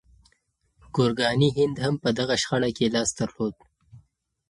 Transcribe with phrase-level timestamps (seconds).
[0.95, 3.55] ګورګاني هند هم په دغه شخړه کې لاس درلود.